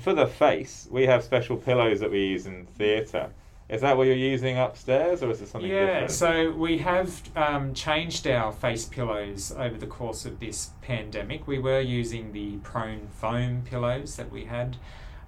For 0.00 0.14
the 0.14 0.26
face, 0.26 0.88
we 0.90 1.06
have 1.06 1.24
special 1.24 1.56
pillows 1.56 2.00
that 2.00 2.10
we 2.10 2.24
use 2.26 2.46
in 2.46 2.66
theatre. 2.76 3.30
Is 3.68 3.82
that 3.82 3.96
what 3.98 4.04
you're 4.04 4.16
using 4.16 4.56
upstairs, 4.56 5.22
or 5.22 5.30
is 5.30 5.42
it 5.42 5.48
something 5.48 5.70
Yeah, 5.70 5.84
different? 5.86 6.10
so 6.12 6.50
we 6.52 6.78
have 6.78 7.20
um, 7.36 7.74
changed 7.74 8.26
our 8.26 8.50
face 8.50 8.86
pillows 8.86 9.52
over 9.52 9.76
the 9.76 9.86
course 9.86 10.24
of 10.24 10.40
this 10.40 10.70
pandemic. 10.80 11.46
We 11.46 11.58
were 11.58 11.80
using 11.80 12.32
the 12.32 12.56
prone 12.58 13.08
foam 13.20 13.62
pillows 13.66 14.16
that 14.16 14.30
we 14.32 14.46
had, 14.46 14.78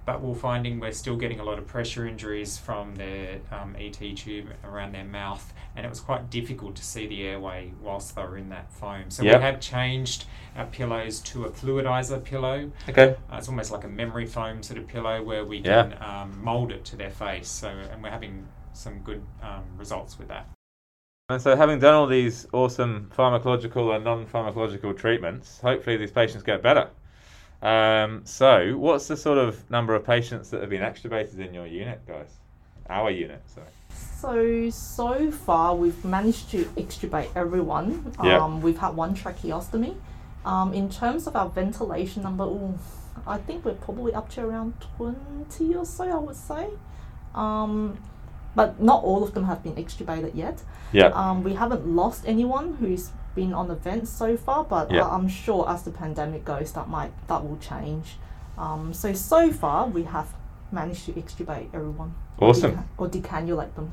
but 0.05 0.21
we're 0.21 0.33
finding 0.35 0.79
we're 0.79 0.91
still 0.91 1.15
getting 1.15 1.39
a 1.39 1.43
lot 1.43 1.57
of 1.59 1.67
pressure 1.67 2.07
injuries 2.07 2.57
from 2.57 2.95
their 2.95 3.39
um, 3.51 3.75
ET 3.77 3.93
tube 4.15 4.47
around 4.63 4.93
their 4.93 5.03
mouth, 5.05 5.53
and 5.75 5.85
it 5.85 5.89
was 5.89 5.99
quite 5.99 6.29
difficult 6.29 6.75
to 6.75 6.83
see 6.83 7.07
the 7.07 7.23
airway 7.27 7.71
whilst 7.81 8.15
they 8.15 8.21
were 8.23 8.37
in 8.37 8.49
that 8.49 8.71
foam. 8.71 9.09
So 9.09 9.23
Yep. 9.23 9.37
we 9.39 9.43
have 9.43 9.59
changed 9.59 10.25
our 10.55 10.65
pillows 10.65 11.19
to 11.21 11.45
a 11.45 11.49
fluidizer 11.49 12.23
pillow. 12.23 12.71
okay. 12.89 13.15
Uh, 13.31 13.37
it's 13.37 13.47
almost 13.47 13.71
like 13.71 13.83
a 13.83 13.87
memory 13.87 14.25
foam 14.25 14.63
sort 14.63 14.79
of 14.79 14.87
pillow 14.87 15.21
where 15.21 15.45
we 15.45 15.57
Yeah. 15.59 15.83
can 15.89 16.03
um, 16.03 16.43
mold 16.43 16.71
it 16.71 16.83
to 16.85 16.95
their 16.95 17.11
face. 17.11 17.47
So, 17.47 17.69
and 17.69 18.01
we're 18.03 18.09
having 18.09 18.47
some 18.73 18.99
good 18.99 19.21
um, 19.43 19.63
results 19.77 20.17
with 20.17 20.27
that. 20.29 20.47
And 21.29 21.41
so, 21.41 21.55
having 21.55 21.79
done 21.79 21.93
all 21.93 22.07
these 22.07 22.45
awesome 22.51 23.09
pharmacological 23.15 23.95
and 23.95 24.03
non 24.03 24.25
pharmacological 24.25 24.97
treatments, 24.97 25.61
hopefully 25.61 25.95
these 25.95 26.11
patients 26.11 26.43
get 26.43 26.61
better. 26.61 26.89
Um, 27.61 28.21
so, 28.25 28.77
what's 28.77 29.07
the 29.07 29.17
sort 29.17 29.37
of 29.37 29.69
number 29.69 29.93
of 29.93 30.03
patients 30.05 30.49
that 30.49 30.61
have 30.61 30.69
been 30.69 30.81
extubated 30.81 31.39
in 31.39 31.53
your 31.53 31.67
unit, 31.67 32.05
guys? 32.07 32.37
Our 32.89 33.11
unit, 33.11 33.41
sorry. 33.47 33.67
So 34.21 34.69
so 34.69 35.31
far 35.31 35.75
we've 35.75 36.03
managed 36.05 36.51
to 36.51 36.65
extubate 36.75 37.29
everyone. 37.35 38.13
Um, 38.19 38.61
we've 38.61 38.77
had 38.77 38.95
one 38.95 39.15
tracheostomy. 39.15 39.95
Um, 40.45 40.73
in 40.73 40.89
terms 40.89 41.27
of 41.27 41.35
our 41.35 41.49
ventilation 41.49 42.23
number, 42.23 42.43
ooh, 42.43 42.77
I 43.27 43.37
think 43.37 43.65
we're 43.65 43.73
probably 43.73 44.13
up 44.13 44.29
to 44.31 44.41
around 44.41 44.73
twenty 44.97 45.75
or 45.75 45.85
so. 45.85 46.03
I 46.03 46.17
would 46.17 46.35
say. 46.35 46.69
Um, 47.33 47.97
but 48.53 48.81
not 48.81 49.03
all 49.03 49.23
of 49.23 49.33
them 49.33 49.45
have 49.45 49.63
been 49.63 49.75
extubated 49.75 50.35
yet. 50.35 50.61
Yeah. 50.91 51.07
Um, 51.07 51.43
we 51.43 51.53
haven't 51.53 51.87
lost 51.87 52.25
anyone 52.27 52.75
who's 52.75 53.11
been 53.35 53.53
on 53.53 53.67
the 53.67 53.75
vent 53.75 54.07
so 54.07 54.35
far, 54.37 54.63
but 54.63 54.91
Yeah. 54.91 55.07
I'm 55.07 55.27
sure 55.27 55.67
as 55.69 55.83
the 55.83 55.91
pandemic 55.91 56.43
goes, 56.45 56.71
that 56.73 56.89
might 56.89 57.11
that 57.27 57.43
will 57.47 57.57
change. 57.57 58.17
Um, 58.57 58.93
so 58.93 59.13
so 59.13 59.51
far 59.51 59.87
we 59.87 60.03
have 60.03 60.33
managed 60.71 61.05
to 61.05 61.13
extubate 61.13 61.67
everyone. 61.73 62.13
or 62.37 62.49
Awesome. 62.49 62.87
or 62.97 63.07
decannulate 63.07 63.75
them. 63.75 63.91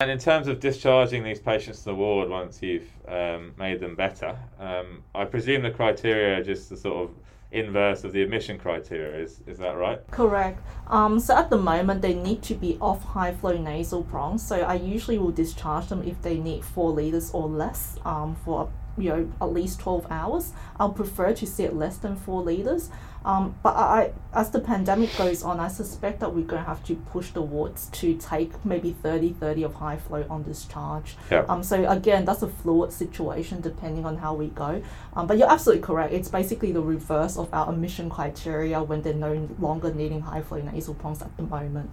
And 0.00 0.10
in 0.10 0.18
terms 0.18 0.48
of 0.48 0.58
discharging 0.60 1.22
these 1.22 1.38
patients 1.40 1.78
to 1.80 1.84
the 1.86 1.94
ward 1.94 2.28
once 2.28 2.60
you've 2.60 2.90
um, 3.08 3.54
made 3.56 3.78
them 3.80 3.94
better, 3.94 4.36
um, 4.58 5.04
I 5.14 5.24
presume 5.24 5.62
the 5.62 5.70
criteria 5.70 6.38
are 6.38 6.42
just 6.42 6.68
the 6.70 6.76
sort 6.76 7.04
of 7.04 7.10
inverse 7.52 8.04
of 8.04 8.12
the 8.12 8.22
admission 8.22 8.58
criteria. 8.58 9.22
Is 9.22 9.40
is 9.46 9.58
that 9.58 9.76
right? 9.76 10.00
Correct. 10.10 10.60
Um, 10.88 11.20
so 11.20 11.36
at 11.36 11.50
the 11.50 11.58
moment, 11.58 12.02
they 12.02 12.14
need 12.14 12.42
to 12.44 12.54
be 12.54 12.78
off 12.80 13.02
high 13.04 13.32
flow 13.32 13.56
nasal 13.56 14.02
prongs. 14.02 14.46
So 14.46 14.60
I 14.60 14.74
usually 14.74 15.18
will 15.18 15.30
discharge 15.30 15.88
them 15.88 16.02
if 16.02 16.20
they 16.22 16.38
need 16.38 16.64
four 16.64 16.90
liters 16.90 17.30
or 17.32 17.48
less 17.48 17.98
um, 18.04 18.36
for 18.44 18.70
you 18.98 19.08
know 19.08 19.32
at 19.40 19.52
least 19.52 19.80
12 19.80 20.06
hours. 20.10 20.52
I'll 20.78 20.92
prefer 20.92 21.32
to 21.32 21.46
see 21.46 21.64
it 21.64 21.74
less 21.74 21.96
than 21.96 22.16
four 22.16 22.42
liters. 22.42 22.90
Um, 23.24 23.54
but 23.62 23.76
I, 23.76 24.12
as 24.34 24.50
the 24.50 24.58
pandemic 24.58 25.16
goes 25.16 25.42
on, 25.42 25.60
I 25.60 25.68
suspect 25.68 26.20
that 26.20 26.34
we're 26.34 26.44
going 26.44 26.62
to 26.62 26.68
have 26.68 26.82
to 26.84 26.96
push 26.96 27.30
the 27.30 27.42
wards 27.42 27.86
to 27.92 28.16
take 28.16 28.64
maybe 28.64 28.92
30 28.92 29.34
30 29.34 29.62
of 29.62 29.74
high 29.74 29.96
flow 29.96 30.26
on 30.28 30.42
discharge. 30.42 31.16
Yeah. 31.30 31.44
Um, 31.48 31.62
so 31.62 31.88
again, 31.88 32.24
that's 32.24 32.42
a 32.42 32.48
fluid 32.48 32.92
situation 32.92 33.60
depending 33.60 34.04
on 34.04 34.16
how 34.16 34.34
we 34.34 34.48
go. 34.48 34.82
Um, 35.14 35.26
but 35.26 35.38
you're 35.38 35.50
absolutely 35.50 35.82
correct. 35.82 36.12
It's 36.12 36.28
basically 36.28 36.72
the 36.72 36.82
reverse 36.82 37.36
of 37.36 37.52
our 37.52 37.72
admission 37.72 38.10
criteria 38.10 38.82
when 38.82 39.02
they're 39.02 39.14
no 39.14 39.48
longer 39.58 39.92
needing 39.94 40.22
high 40.22 40.42
flow 40.42 40.60
nasal 40.60 40.94
prongs 40.94 41.22
at 41.22 41.36
the 41.36 41.44
moment. 41.44 41.90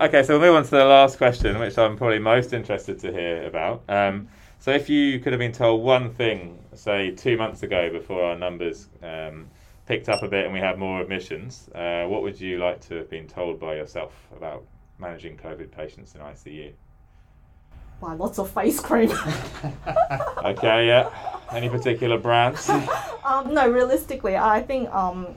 Okay, 0.00 0.22
so 0.22 0.38
we'll 0.38 0.48
move 0.48 0.56
on 0.56 0.64
to 0.64 0.70
the 0.70 0.84
last 0.84 1.16
question, 1.16 1.58
which 1.58 1.78
I'm 1.78 1.96
probably 1.96 2.18
most 2.18 2.52
interested 2.52 2.98
to 3.00 3.12
hear 3.12 3.44
about. 3.44 3.82
Um, 3.88 4.28
so, 4.58 4.70
if 4.72 4.88
you 4.88 5.20
could 5.20 5.32
have 5.32 5.40
been 5.40 5.52
told 5.52 5.82
one 5.82 6.12
thing, 6.12 6.58
say 6.74 7.10
two 7.10 7.36
months 7.36 7.62
ago, 7.62 7.90
before 7.90 8.22
our 8.24 8.36
numbers 8.36 8.88
um, 9.02 9.48
picked 9.86 10.08
up 10.08 10.22
a 10.22 10.28
bit 10.28 10.44
and 10.44 10.52
we 10.52 10.60
had 10.60 10.78
more 10.78 11.00
admissions, 11.00 11.68
uh, 11.74 12.04
what 12.06 12.22
would 12.22 12.40
you 12.40 12.58
like 12.58 12.80
to 12.88 12.94
have 12.96 13.08
been 13.08 13.26
told 13.26 13.60
by 13.60 13.74
yourself 13.76 14.12
about 14.36 14.64
managing 14.98 15.36
COVID 15.36 15.70
patients 15.70 16.14
in 16.14 16.20
ICU? 16.20 16.72
Buy 18.00 18.14
lots 18.14 18.38
of 18.38 18.50
face 18.50 18.80
cream. 18.80 19.10
Okay, 20.44 20.86
yeah. 20.86 21.10
Any 21.50 21.68
particular 21.68 22.18
brands? 22.18 22.68
um, 23.24 23.52
no, 23.52 23.68
realistically, 23.68 24.36
I 24.36 24.62
think 24.62 24.88
um, 24.94 25.34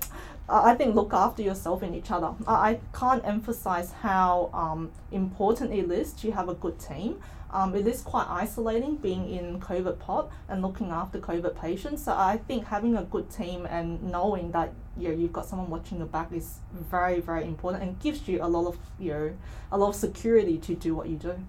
I 0.49 0.75
think 0.75 0.95
look 0.95 1.13
after 1.13 1.41
yourself 1.41 1.81
and 1.83 1.95
each 1.95 2.11
other. 2.11 2.33
I, 2.47 2.53
I 2.53 2.79
can't 2.93 3.25
emphasize 3.25 3.91
how 3.91 4.49
um, 4.53 4.91
important 5.11 5.71
it 5.73 5.91
is 5.91 6.13
to 6.13 6.31
have 6.31 6.49
a 6.49 6.55
good 6.55 6.79
team. 6.79 7.21
Um, 7.51 7.75
it 7.75 7.87
is 7.87 8.01
quite 8.01 8.27
isolating 8.29 8.97
being 8.97 9.29
in 9.29 9.59
COVID 9.59 9.97
pod 9.99 10.29
and 10.47 10.61
looking 10.61 10.91
after 10.91 11.19
COVID 11.19 11.59
patients. 11.59 12.03
So 12.03 12.13
I 12.13 12.37
think 12.47 12.65
having 12.65 12.95
a 12.95 13.03
good 13.03 13.29
team 13.31 13.65
and 13.65 14.03
knowing 14.03 14.51
that 14.51 14.73
you 14.97 15.09
know, 15.09 15.15
you've 15.15 15.33
got 15.33 15.45
someone 15.45 15.69
watching 15.69 15.97
your 15.97 16.07
back 16.07 16.31
is 16.31 16.59
very 16.71 17.19
very 17.19 17.45
important 17.45 17.83
and 17.83 17.99
gives 17.99 18.27
you 18.27 18.43
a 18.43 18.47
lot 18.47 18.67
of 18.67 18.77
you 18.99 19.11
know 19.11 19.37
a 19.71 19.77
lot 19.77 19.89
of 19.89 19.95
security 19.95 20.57
to 20.59 20.75
do 20.75 20.93
what 20.93 21.09
you 21.09 21.15
do. 21.15 21.39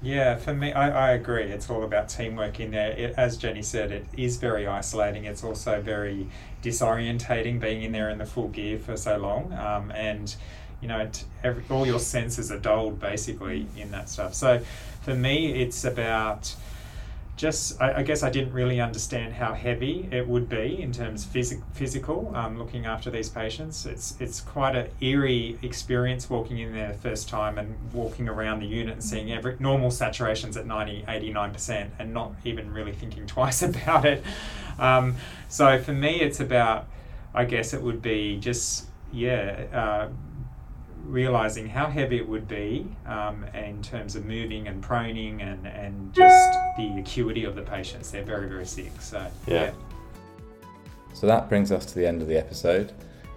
Yeah, 0.00 0.36
for 0.36 0.54
me, 0.54 0.72
I, 0.72 1.08
I 1.08 1.12
agree. 1.12 1.44
It's 1.44 1.68
all 1.68 1.82
about 1.82 2.08
teamwork 2.08 2.60
in 2.60 2.70
there. 2.70 2.92
It, 2.92 3.14
as 3.16 3.36
Jenny 3.36 3.62
said, 3.62 3.90
it 3.90 4.06
is 4.16 4.36
very 4.36 4.66
isolating. 4.66 5.24
It's 5.24 5.42
also 5.42 5.80
very 5.80 6.28
disorientating 6.62 7.58
being 7.58 7.82
in 7.82 7.90
there 7.90 8.08
in 8.08 8.18
the 8.18 8.26
full 8.26 8.48
gear 8.48 8.78
for 8.78 8.96
so 8.96 9.16
long. 9.18 9.52
Um, 9.54 9.90
and, 9.90 10.34
you 10.80 10.86
know, 10.86 11.08
t- 11.10 11.24
every, 11.42 11.64
all 11.68 11.84
your 11.84 11.98
senses 11.98 12.52
are 12.52 12.60
dulled 12.60 13.00
basically 13.00 13.66
in 13.76 13.90
that 13.90 14.08
stuff. 14.08 14.34
So 14.34 14.60
for 15.02 15.16
me, 15.16 15.62
it's 15.62 15.84
about 15.84 16.54
just, 17.38 17.80
I, 17.80 17.98
I 17.98 18.02
guess 18.02 18.22
I 18.22 18.30
didn't 18.30 18.52
really 18.52 18.80
understand 18.80 19.32
how 19.32 19.54
heavy 19.54 20.08
it 20.10 20.26
would 20.26 20.48
be 20.48 20.82
in 20.82 20.92
terms 20.92 21.24
physic, 21.24 21.60
physical, 21.72 22.32
um, 22.34 22.58
looking 22.58 22.84
after 22.84 23.10
these 23.10 23.28
patients. 23.28 23.86
It's, 23.86 24.20
it's 24.20 24.40
quite 24.40 24.74
an 24.76 24.88
eerie 25.00 25.56
experience 25.62 26.28
walking 26.28 26.58
in 26.58 26.72
there 26.72 26.88
the 26.88 26.98
first 26.98 27.28
time 27.28 27.56
and 27.56 27.76
walking 27.92 28.28
around 28.28 28.60
the 28.60 28.66
unit 28.66 28.94
and 28.94 29.04
seeing 29.04 29.32
every 29.32 29.56
normal 29.60 29.90
saturations 29.90 30.56
at 30.56 30.66
90, 30.66 31.04
89% 31.06 31.90
and 31.98 32.12
not 32.12 32.32
even 32.44 32.72
really 32.74 32.92
thinking 32.92 33.26
twice 33.28 33.62
about 33.62 34.04
it. 34.04 34.22
Um, 34.78 35.14
so 35.48 35.80
for 35.80 35.92
me, 35.92 36.20
it's 36.20 36.40
about, 36.40 36.88
I 37.32 37.44
guess 37.44 37.72
it 37.72 37.80
would 37.80 38.02
be 38.02 38.36
just, 38.38 38.86
yeah, 39.12 39.64
uh, 39.72 40.08
realizing 41.08 41.68
how 41.68 41.86
heavy 41.86 42.18
it 42.18 42.28
would 42.28 42.46
be 42.46 42.86
um, 43.06 43.44
in 43.54 43.82
terms 43.82 44.14
of 44.14 44.26
moving 44.26 44.68
and 44.68 44.82
proning 44.82 45.42
and, 45.42 45.66
and 45.66 46.12
just 46.12 46.58
the 46.76 46.98
acuity 46.98 47.44
of 47.44 47.56
the 47.56 47.62
patients. 47.62 48.10
They're 48.10 48.22
very, 48.22 48.48
very 48.48 48.66
sick. 48.66 48.92
So, 49.00 49.26
Yeah. 49.46 49.72
So 51.14 51.26
that 51.26 51.48
brings 51.48 51.72
us 51.72 51.84
to 51.86 51.94
the 51.96 52.06
end 52.06 52.22
of 52.22 52.28
the 52.28 52.36
episode. 52.36 52.92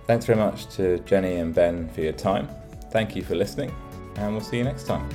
Thanks 0.06 0.26
very 0.26 0.38
much 0.38 0.68
to 0.76 1.00
Jenny 1.00 1.38
and 1.38 1.56
Ben 1.56 1.90
for 1.90 2.02
your 2.02 2.14
time. 2.14 2.48
Thank 2.92 3.16
you 3.16 3.24
for 3.24 3.36
listening, 3.36 3.74
and 4.18 4.34
we'll 4.34 4.44
see 4.44 4.58
you 4.58 4.64
next 4.64 4.86
time. 4.86 5.10